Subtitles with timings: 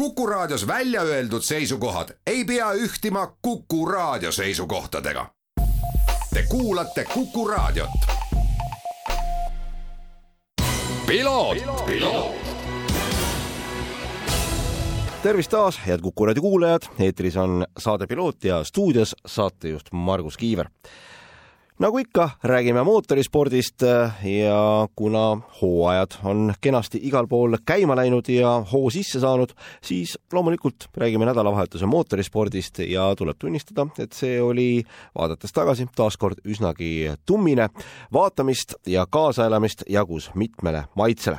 [0.00, 5.26] Kuku Raadios välja öeldud seisukohad ei pea ühtima Kuku Raadio seisukohtadega.
[6.34, 7.90] Te kuulate Kuku Raadiot.
[15.22, 20.66] tervist taas, head Kuku raadio kuulajad, eetris on saade Piloot ja stuudios saatejuht Margus Kiiver
[21.80, 28.52] nagu ikka, räägime mootorispordist äh, ja kuna hooajad on kenasti igal pool käima läinud ja
[28.72, 34.82] hoo sisse saanud, siis loomulikult räägime nädalavahetuse mootorispordist ja tuleb tunnistada, et see oli,
[35.18, 37.68] vaadates tagasi, taaskord üsnagi tummine.
[38.12, 41.38] vaatamist ja kaasaelamist jagus mitmele maitsele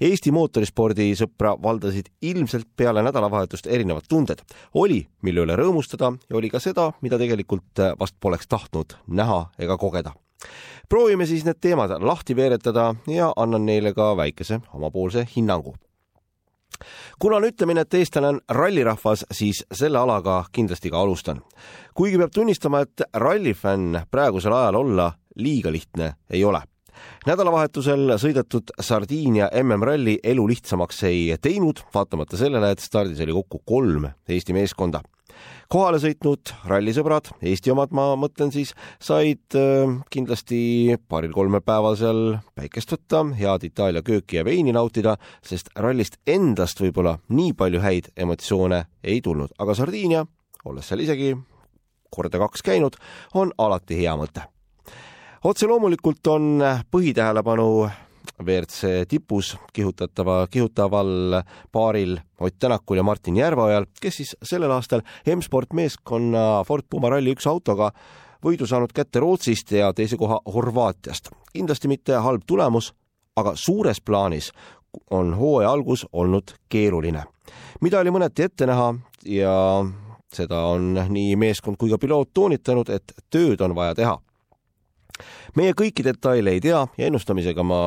[0.00, 4.42] Eesti mootorispordisõpra valdasid ilmselt peale nädalavahetust erinevad tunded.
[4.74, 9.76] oli, mille üle rõõmustada ja oli ka seda, mida tegelikult vast poleks tahtnud näha ega
[9.78, 10.12] kogeda.
[10.88, 15.74] proovime siis need teemad lahti veeretada ja annan neile ka väikese omapoolse hinnangu
[17.18, 21.42] kuna on ütlemine, et eestlane on rallirahvas, siis selle alaga kindlasti ka alustan.
[21.94, 26.62] kuigi peab tunnistama, et rallifänn praegusel ajal olla liiga lihtne ei ole
[27.26, 34.08] nädalavahetusel sõidetud Sardiinia MM-ralli elu lihtsamaks ei teinud, vaatamata sellele, et stardis oli kokku kolm
[34.28, 35.02] Eesti meeskonda.
[35.68, 42.22] kohale sõitnud rallisõbrad, Eesti omad ma mõtlen siis, said äh, kindlasti paaril-kolmel päeval seal
[42.54, 48.12] päikest võtta, head Itaalia kööki ja veini nautida, sest rallist endast võib-olla nii palju häid
[48.16, 50.26] emotsioone ei tulnud, aga Sardiinia,
[50.64, 51.36] olles seal isegi
[52.10, 52.98] korda kaks käinud,
[53.34, 54.51] on alati hea mõte
[55.44, 57.90] otse loomulikult on põhitähelepanu
[58.42, 65.02] WRC tipus kihutatava, kihutaval paaril Ott Tänakul ja Martin Järveojal, kes siis sellel aastal
[65.36, 67.90] M-sport meeskonna Ford Puma Rally üks autoga
[68.42, 71.30] võidu saanud kätte Rootsist ja teise koha Horvaatiast.
[71.52, 72.94] kindlasti mitte halb tulemus,
[73.36, 74.52] aga suures plaanis
[75.10, 77.24] on hooaja algus olnud keeruline,
[77.80, 78.94] mida oli mõneti ette näha
[79.26, 79.84] ja
[80.32, 84.18] seda on nii meeskond kui ka piloot toonitanud, et tööd on vaja teha
[85.56, 87.80] meie kõiki detaile ei tea ja ennustamisega ma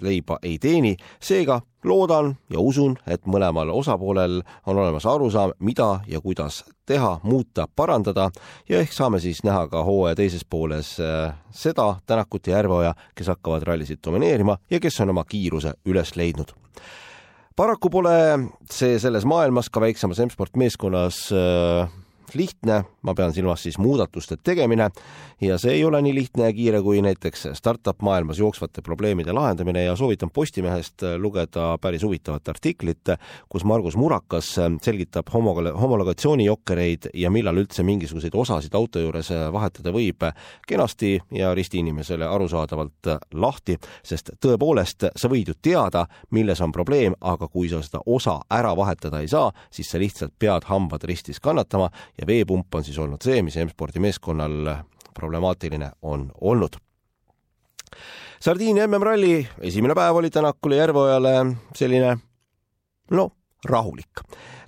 [0.00, 6.20] leiba ei teeni, seega loodan ja usun, et mõlemal osapoolel on olemas arusaam, mida ja
[6.20, 8.30] kuidas teha, muuta, parandada
[8.68, 13.32] ja ehk saame siis näha ka hooaja teises pooles äh, seda Tänakut ja Järveoja, kes
[13.32, 16.52] hakkavad rallisid domineerima ja kes on oma kiiruse üles leidnud.
[17.56, 18.16] Paraku pole
[18.70, 21.88] see selles maailmas ka väiksemas M-sport meeskonnas äh,
[22.34, 24.90] lihtne, ma pean silmas siis muudatuste tegemine.
[25.40, 29.84] Ja see ei ole nii lihtne ja kiire kui näiteks startup maailmas jooksvate probleemide lahendamine
[29.84, 33.12] ja soovitan Postimehest lugeda päris huvitavat artiklit,
[33.48, 40.24] kus Margus Murakas selgitab homol-, homologatsioonijokkereid ja millal üldse mingisuguseid osasid auto juures vahetada võib
[40.66, 47.48] kenasti ja ristiinimesele arusaadavalt lahti, sest tõepoolest, sa võid ju teada, milles on probleem, aga
[47.48, 51.90] kui sa seda osa ära vahetada ei saa, siis sa lihtsalt pead hambad ristis kannatama
[52.18, 54.74] ja veepump on siis olnud see, mis M-spordi meeskonnal
[55.14, 56.76] problemaatiline on olnud.
[58.40, 61.34] Sardiinia MM-ralli esimene päev oli Tänakule Järveojale
[61.74, 62.16] selline
[63.10, 63.30] no
[63.64, 64.20] rahulik.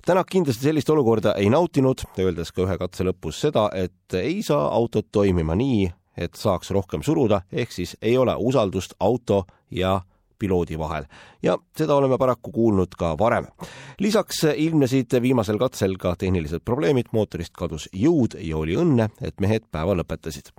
[0.05, 4.67] Tänak kindlasti sellist olukorda ei nautinud, öeldes ka ühe katse lõpus seda, et ei saa
[4.73, 9.99] autot toimima nii, et saaks rohkem suruda, ehk siis ei ole usaldust auto ja
[10.39, 11.05] piloodi vahel
[11.43, 13.47] ja seda oleme paraku kuulnud ka varem.
[13.99, 19.67] lisaks ilmnesid viimasel katsel ka tehnilised probleemid, mootorist kadus jõud ja oli õnne, et mehed
[19.71, 20.51] päeva lõpetasid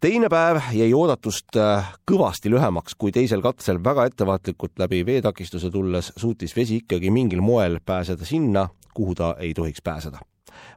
[0.00, 6.12] teine päev jäi oodatust äh, kõvasti lühemaks, kui teisel katsel väga ettevaatlikult läbi veetakistuse tulles
[6.16, 10.18] suutis vesi ikkagi mingil moel pääseda sinna, kuhu ta ei tohiks pääseda.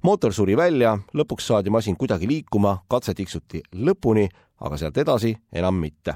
[0.03, 4.27] mootor suri välja, lõpuks saadi masin kuidagi liikuma, katse tiksuti lõpuni,
[4.59, 6.15] aga sealt edasi enam mitte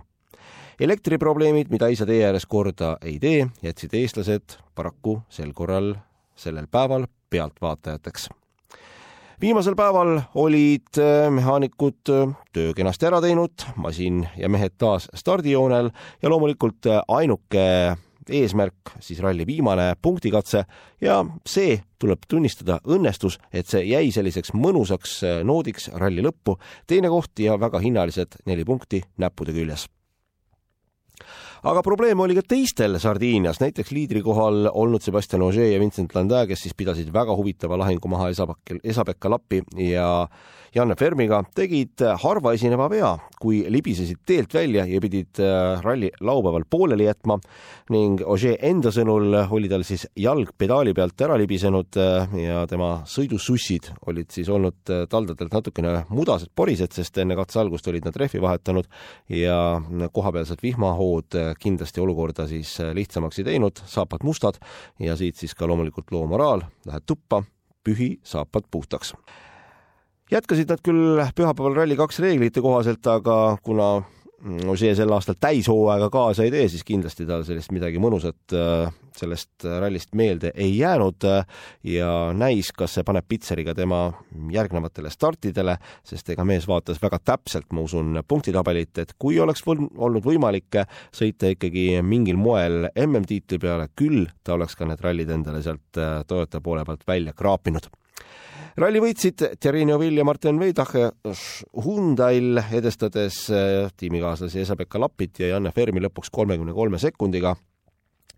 [0.79, 5.95] elektriprobleemid, mida isa tee ääres korda ei tee, jätsid eestlased paraku sel korral,
[6.37, 8.29] sellel päeval pealtvaatajateks.
[9.41, 15.89] viimasel päeval olid äh, mehaanikud äh, töö kenasti ära teinud, masin ja mehed taas stardijoonel
[16.21, 17.97] ja loomulikult äh, ainuke
[18.29, 20.65] eesmärk, siis ralli viimane punktikatse
[21.01, 26.59] ja see tuleb tunnistada õnnestus, et see jäi selliseks mõnusaks noodiks ralli lõppu.
[26.87, 29.87] teine koht ja väga hinnalised neli punkti näppude küljes
[31.67, 36.67] aga probleeme oli ka teistel Sardiinias, näiteks liidrikohal olnud Sebastian Ogier ja Vincent Landin, kes
[36.67, 40.27] siis pidasid väga huvitava lahingu maha Esapekka, Esapekka Lappi ja
[40.75, 43.09] Janne Fermiga, tegid harva esineva vea,
[43.39, 47.37] kui libisesid teelt välja ja pidid äh, ralli laupäeval pooleli jätma
[47.93, 52.91] ning Ogier enda sõnul oli tal siis jalg pedaali pealt ära libisenud äh, ja tema
[53.07, 58.19] sõidusussid olid siis olnud äh, taldadelt natukene mudased, porised, sest enne katse algust olid nad
[58.19, 58.89] rehvi vahetanud
[59.33, 59.57] ja
[60.13, 64.59] kohapealsed vihmahoo pood kindlasti olukorda siis lihtsamaks ei teinud, saapad mustad
[64.99, 67.45] ja siit siis ka loomulikult loo moraal, lähed tuppa,
[67.87, 69.13] pühi saapad puhtaks.
[70.27, 74.01] Jätkasid nad küll pühapäeval Rally2 reeglite kohaselt, aga kuna
[74.45, 79.65] Ožee sel aastal täishooaega kaasa ei tee, siis kindlasti tal sellist midagi mõnusat äh, sellest
[79.65, 81.25] rallist meelde ei jäänud.
[81.89, 84.11] Ja näis, kas see paneb pitseriga tema
[84.53, 90.21] järgnevatele startidele, sest ega mees vaatas väga täpselt, ma usun, punktitabelit, et kui oleks olnud
[90.25, 95.97] võimalik sõita ikkagi mingil moel MM-tiitli peale, küll ta oleks ka need rallid endale sealt
[95.97, 97.89] äh, Toyota poole pealt välja kraapinud
[98.77, 101.09] ralli võitsid Thierry Neuville ja Martin Veidache
[101.85, 107.55] Hyundai'l, edestades äh, tiimikaaslasi Esa-Pekka Lappit ja Janne Fermi lõpuks kolmekümne kolme sekundiga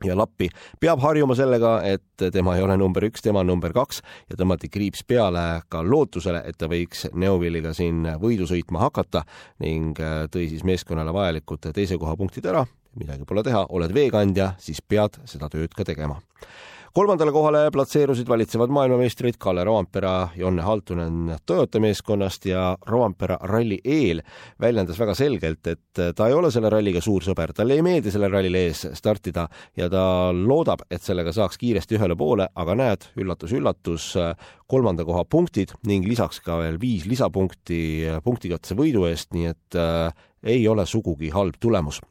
[0.06, 0.48] ja Lappi
[0.80, 4.00] peab harjuma sellega, et tema ei ole number üks, tema on number kaks
[4.32, 9.26] ja tõmmati kriips peale ka lootusele, et ta võiks Neuvilliga siin võidu sõitma hakata
[9.66, 12.66] ning äh, tõi siis meeskonnale vajalikud teise koha punktid ära.
[13.00, 16.22] midagi pole teha, oled veekandja, siis pead seda tööd ka tegema
[16.94, 24.22] kolmandale kohale platseerusid valitsevad maailmameistrid Kalle Roompera, Jonne Haltunen Toyota meeskonnast ja Roompera ralli eel.
[24.62, 28.34] Väljendas väga selgelt, et ta ei ole selle ralliga suur sõber, talle ei meeldi sellel
[28.34, 29.48] rallil ees startida
[29.78, 30.04] ja ta
[30.34, 34.12] loodab, et sellega saaks kiiresti ühele poole, aga näed, üllatus-üllatus,
[34.70, 37.82] kolmanda koha punktid ning lisaks ka veel viis lisapunkti
[38.24, 40.10] punktikatse võidu eest, nii et äh,
[40.44, 42.02] ei ole sugugi halb tulemus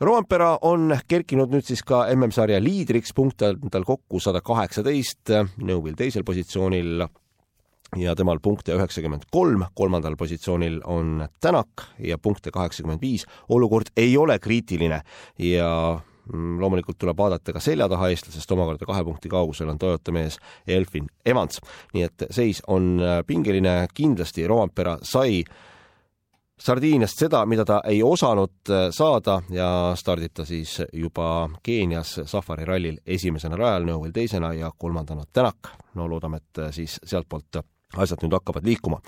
[0.00, 5.28] Roampera on kerkinud nüüd siis ka MM-sarja liidriks, punkte on tal kokku sada kaheksateist,
[5.60, 7.04] Neuvill teisel positsioonil
[8.00, 13.26] ja temal punkte üheksakümmend kolm, kolmandal positsioonil on Tänak ja punkte kaheksakümmend viis.
[13.48, 15.02] olukord ei ole kriitiline
[15.38, 16.00] ja
[16.32, 20.38] mm, loomulikult tuleb vaadata ka selja taha eestlasest, omakorda kahe punkti kaugusel on Toyota mees
[20.66, 21.60] Elfin Evans.
[21.92, 25.68] nii et seis on pingeline, kindlasti Roampera sai äh,
[26.60, 32.66] Sardiiniast seda, mida ta ei osanud äh, saada ja stardib ta siis juba Keenias Safari
[32.68, 35.70] rallil esimesena rajal, Nõuel teisena ja kolmandana Tänak.
[35.94, 37.62] no loodame, et äh, siis sealtpoolt
[37.96, 39.00] asjad nüüd hakkavad liikuma.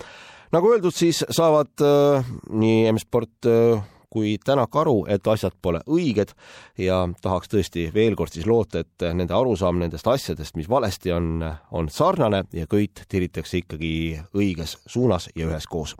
[0.51, 6.33] nagu öeldud, siis saavad äh, nii M-sport äh, kui Tänak aru, et asjad pole õiged
[6.77, 11.45] ja tahaks tõesti veel kord siis loota, et nende arusaam nendest asjadest, mis valesti on,
[11.71, 13.93] on sarnane ja köit tiritakse ikkagi
[14.33, 15.95] õiges suunas ja üheskoos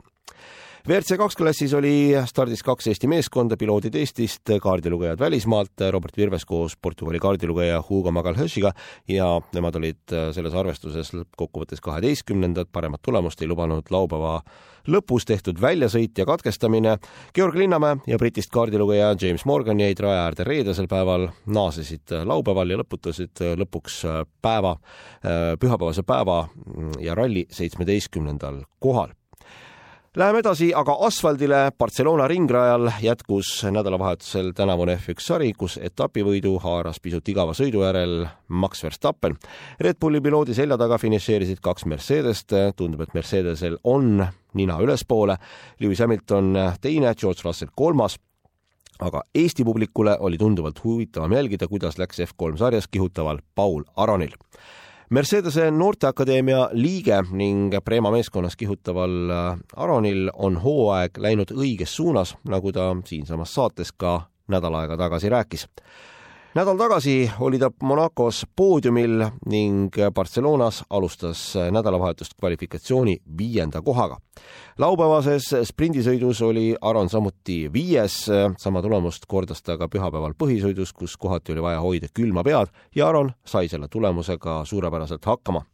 [0.84, 6.74] WRC kaks klassis oli stardis kaks Eesti meeskonda, piloodid Eestist, kaardilugejad välismaalt, Robert Virves koos
[6.76, 8.74] Portugali kaardilugeja Hugo Magalhãesiga
[9.08, 14.34] ja nemad olid selles arvestuses lõppkokkuvõttes kaheteistkümnendad, paremat tulemust ei lubanud laupäeva
[14.92, 16.98] lõpus tehtud väljasõit ja katkestamine.
[17.32, 22.82] Georg Linnamäe ja Britist kaardilugeja James Morgan jäid raja äärde reedesel päeval, naasesid laupäeval ja
[22.84, 24.02] lõputasid lõpuks
[24.44, 24.76] päeva,
[25.24, 26.42] pühapäevase päeva
[27.00, 29.16] ja ralli seitsmeteistkümnendal kohal
[30.14, 31.72] Läheme edasi aga asfaldile.
[31.78, 38.84] Barcelona ringrajal jätkus nädalavahetusel tänavune F1 sari, kus etapivõidu haaras pisut igava sõidu järel Max
[38.86, 39.34] Verstappen.
[39.82, 42.54] Red Bulli piloodi selja taga finišeerisid kaks Mercedest.
[42.76, 44.22] tundub, et Mercedesel on
[44.54, 45.36] nina ülespoole.
[45.80, 48.14] Lewis Hamilton teine, George Russell kolmas
[49.00, 54.38] aga Eesti publikule oli tunduvalt huvitavam jälgida, kuidas läks F3 sarjas kihutaval Paul Aronil
[55.10, 62.72] Mercedese noorteakadeemia liige ning Prema meeskonnas kihutaval äh, Aronil on hooaeg läinud õiges suunas, nagu
[62.72, 65.66] ta siinsamas saates ka nädal aega tagasi rääkis
[66.54, 74.16] nädal tagasi oli ta Monacos poodiumil ning Barcelonas alustas nädalavahetust kvalifikatsiooni viienda kohaga.
[74.78, 81.52] laupäevases sprindisõidus oli Aron samuti viies, sama tulemust kordas ta ka pühapäeval põhisõidus, kus kohati
[81.52, 85.64] oli vaja hoida külma pead ja Aron sai selle tulemusega suurepäraselt hakkama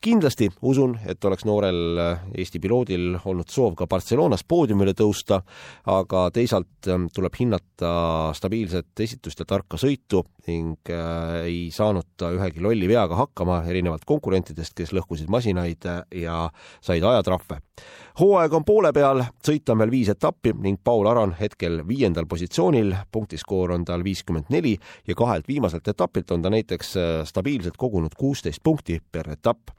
[0.00, 5.42] kindlasti usun, et oleks noorel äh, Eesti piloodil olnud soov ka Barcelonas poodiumile tõusta,
[5.92, 7.92] aga teisalt ähm, tuleb hinnata
[8.36, 14.06] stabiilset esitust ja tarka sõitu ning äh, ei saanud ta ühegi lolli veaga hakkama, erinevalt
[14.08, 16.46] konkurentidest, kes lõhkusid masinaid äh, ja
[16.80, 17.60] said ajatrahve.
[18.20, 22.94] hooaeg on poole peal, sõita on veel viis etappi ning Paul Aran hetkel viiendal positsioonil,
[23.12, 26.96] punktiskoor on tal viiskümmend neli ja kahelt viimaselt etapilt on ta näiteks
[27.28, 29.76] stabiilselt kogunud kuusteist punkti per etapp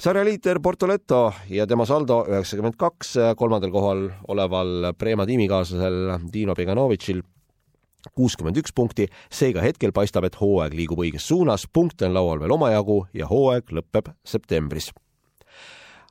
[0.00, 7.22] sarjaliiter Portoletto ja tema saldo üheksakümmend kaks, kolmandal kohal oleval Prema tiimikaaslasel Dino Beganovitšil
[8.16, 12.56] kuuskümmend üks punkti, seega hetkel paistab, et hooaeg liigub õiges suunas, punkte on laual veel
[12.56, 14.90] omajagu ja hooaeg lõpeb septembris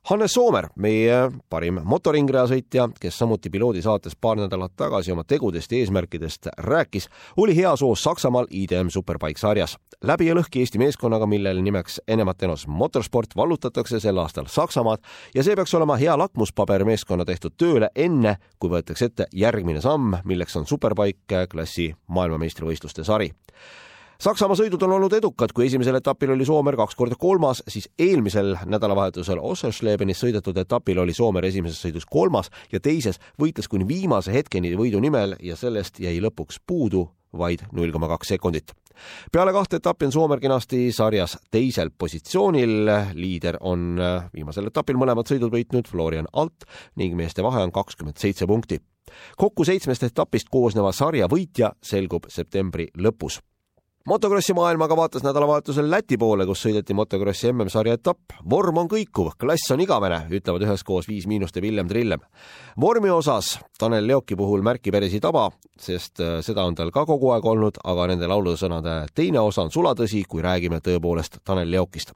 [0.03, 1.15] Hannes Soomer, meie
[1.51, 7.83] parim motoringreasõitja, kes samuti piloodisaates paar nädalat tagasi oma tegudest ja eesmärkidest rääkis, oli heas
[7.83, 9.77] hoos Saksamaal IDM Superbike sarjas.
[10.03, 15.03] läbi ja lõhki Eesti meeskonnaga, millel nimeks Enematenos Motorsport, vallutatakse sel aastal Saksamaad
[15.35, 20.15] ja see peaks olema hea lakmuspaber meeskonna tehtud tööle, enne kui võetakse ette järgmine samm,
[20.23, 23.33] milleks on Superbike klassi maailmameistrivõistluste sari
[24.19, 28.49] Saksamaa sõidud on olnud edukad, kui esimesel etapil oli Soomer kaks korda kolmas, siis eelmisel
[28.67, 34.73] nädalavahetusel Osserschlebenis sõidetud etapil oli Soomer esimeses sõidus kolmas ja teises võitles kuni viimase hetkeni
[34.75, 38.73] võidu nimel ja sellest jäi lõpuks puudu vaid null koma kaks sekundit.
[39.31, 43.93] peale kahte etappi on Soomer kenasti sarjas teisel positsioonil, liider on
[44.33, 46.67] viimasel etapil mõlemad sõidud võitnud Florian Alt
[46.99, 48.81] ning meeste vahe on kakskümmend seitse punkti.
[49.37, 53.39] kokku seitsmest etapist koosneva sarja võitja selgub septembri lõpus
[54.05, 58.31] motokrossi maailmaga vaatas nädalavahetusel Läti poole, kus sõideti motokrossi MM-sarja etapp.
[58.49, 62.19] vorm on kõikuv, klass on igavene, ütlevad üheskoos Viis Miinust ja Villem Trillem.
[62.79, 67.05] vormi osas Tanel Leoki puhul märki päris ei taba, sest äh, seda on tal ka
[67.05, 72.13] kogu aeg olnud, aga nende laulusõnade teine osa on sulatõsi, kui räägime tõepoolest Tanel Leokist.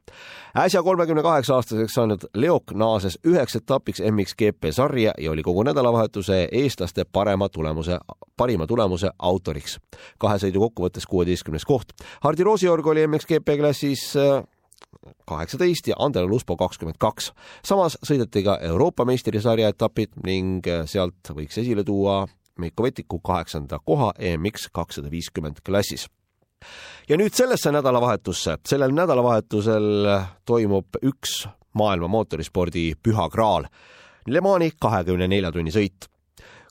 [0.58, 6.48] äsja kolmekümne kaheksa aastaseks saanud Leok naases üheks etapiks MX-GP sarja ja oli kogu nädalavahetuse
[6.52, 8.00] eestlaste parema tulemuse,
[8.38, 9.80] parima tulemuse autoriks.
[10.18, 11.96] kahe sõidu kokkuvõttes kuueteistkümnes koht.
[12.24, 14.44] Hardi Roosiorg oli MXGP klassis äh,
[15.30, 17.32] kaheksateist ja Andel Luspo kakskümmend kaks.
[17.66, 22.24] samas sõideti ka Euroopa meistrivõistlusarja etapid ning äh, sealt võiks esile tuua
[22.60, 26.06] Meiko Vetiku kaheksanda koha EMX kakssada viiskümmend klassis
[27.10, 30.08] ja nüüd sellesse nädalavahetusse, sellel nädalavahetusel
[30.48, 33.68] toimub üks maailma mootorispordi püha graal.
[34.28, 36.08] Le Mani kahekümne nelja tunni sõit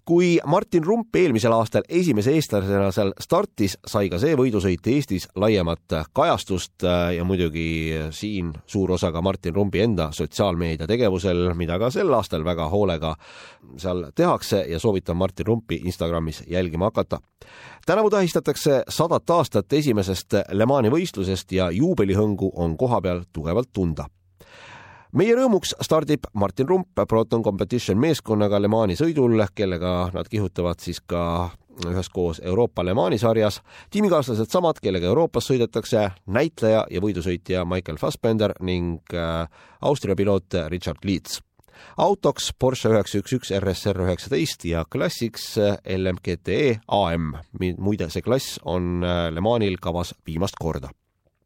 [0.04, 5.96] kui Martin Rump eelmisel aastal esimese eestlasena seal startis, sai ka see võidusõit Eestis laiemat
[6.14, 11.90] kajastust äh, ja muidugi siin suur osa ka Martin Rumbi enda sotsiaalmeedia tegevusel, mida ka
[11.94, 13.14] sel aastal väga hoolega
[13.76, 17.20] seal tehakse ja soovitan Martin Rumpi Instagramis jälgima hakata.
[17.86, 24.08] tänavu tähistatakse sadat aastat esimesest Le Mani võistlusest ja juubelihõngu on kohapeal tugevalt tunda
[25.12, 31.00] meie rõõmuks stardib Martin Rump Proton Competition meeskonnaga Le Mani sõidul, kellega nad kihutavad siis
[31.00, 31.50] ka
[31.88, 33.60] üheskoos Euroopa Le Mani sarjas.
[33.90, 39.48] tiimikaaslased samad, kellega Euroopas sõidetakse, näitleja ja võidusõitja Michael Fassbender ning äh,
[39.80, 41.40] Austria piloot Richard Leeds
[41.96, 47.32] autoks Porsche üheksa üks üks RSR üheksateist ja klassiks äh, LMGTE AM.
[47.78, 50.92] muide, see klass on äh, Le Manil kavas viimast korda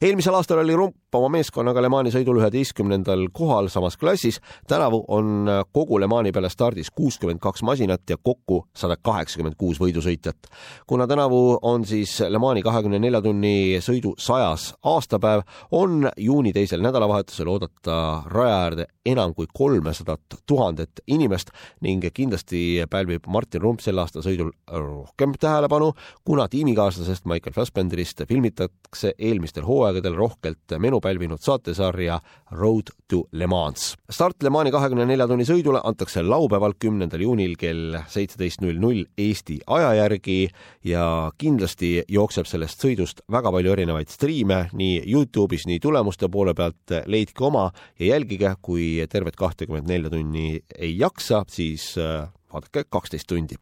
[0.03, 4.41] eelmisel aastal oli Rump oma meeskonnaga Le Mani sõidul üheteistkümnendal kohal samas klassis.
[4.69, 9.81] tänavu on kogu Le Mani peale stardis kuuskümmend kaks masinat ja kokku sada kaheksakümmend kuus
[9.81, 10.50] võidusõitjat.
[10.87, 16.83] kuna tänavu on siis Le Mani kahekümne nelja tunni sõidu sajas aastapäev, on juuni teisel
[16.83, 21.53] nädalavahetusel oodata raja äärde enam kui kolmesadat tuhandet inimest
[21.85, 25.93] ning kindlasti pälvib Martin Rump sel aastal sõidul rohkem tähelepanu,
[26.25, 32.21] kuna tiimikaaslasest Michael Fassbenderist filmitakse eelmistel hooaegadel rohkelt menu pälvinud saatesarja
[32.53, 33.95] Road to Le Mans.
[34.11, 39.05] start Le Mani kahekümne nelja tunni sõidule antakse laupäeval, kümnendal juunil kell seitseteist null null
[39.19, 40.49] Eesti aja järgi
[40.85, 46.95] ja kindlasti jookseb sellest sõidust väga palju erinevaid striime nii Youtube'is, nii tulemuste poole pealt,
[47.07, 53.26] leidke oma ja jälgige, kui tervet kahtekümmet nelja tunni ei jaksa, siis äh, vaadake kaksteist
[53.29, 53.55] tundi.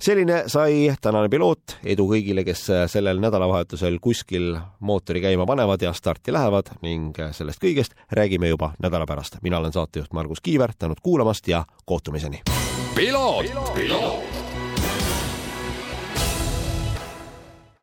[0.00, 6.34] selline sai tänane piloot, edu kõigile, kes sellel nädalavahetusel kuskil mootori käima panevad ja starti
[6.36, 9.38] lähevad ning sellest kõigest räägime juba nädala pärast.
[9.42, 12.42] mina olen saatejuht Margus Kiiver, tänud kuulamast ja kohtumiseni.
[12.94, 14.35] piloot, piloot